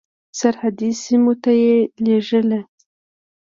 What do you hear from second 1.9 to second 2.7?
لېږل.